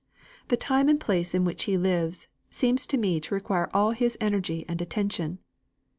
[0.47, 4.17] The time and place in which he lives, seem to me to require all his
[4.19, 5.37] energy and attention.